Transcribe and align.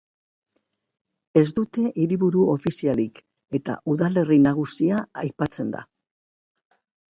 Ez 1.41 1.51
dute 1.59 1.83
hiriburu 2.03 2.47
ofizialik 2.55 3.23
eta 3.61 3.77
udalerri 3.95 4.41
nagusia 4.49 5.05
aipatzen 5.27 5.73
da. 5.79 5.87